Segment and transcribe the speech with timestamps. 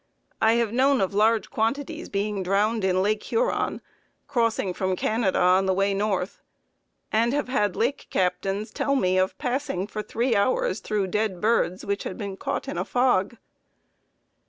[0.41, 3.81] I have known of large quantities being drowned in Lake Huron,
[4.27, 6.41] crossing from Canada on the way north,
[7.11, 11.85] and have had lake captains tell me of passing for three hours through dead birds,
[11.85, 13.37] which had been caught in a fog.